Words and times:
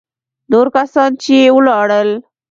نور 0.51 0.67
کسان 0.75 1.09
چې 1.23 1.37
ولاړل. 1.55 2.09